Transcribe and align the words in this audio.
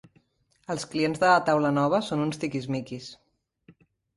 Els 0.75 0.85
clients 0.93 1.21
de 1.25 1.29
la 1.33 1.43
taula 1.49 1.71
nova 1.79 2.01
són 2.09 2.25
uns 2.27 2.41
tiquis-miquis. 2.45 3.11